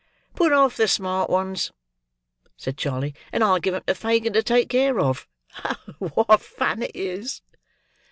"Put 0.33 0.51
off 0.51 0.77
the 0.77 0.87
smart 0.87 1.29
ones," 1.29 1.71
said 2.57 2.75
Charley, 2.75 3.13
"and 3.31 3.43
I'll 3.43 3.59
give 3.59 3.75
'em 3.75 3.83
to 3.85 3.93
Fagin 3.93 4.33
to 4.33 4.41
take 4.41 4.67
care 4.67 4.99
of. 4.99 5.27
What 5.99 6.41
fun 6.41 6.81
it 6.81 6.95
is!" 6.95 7.43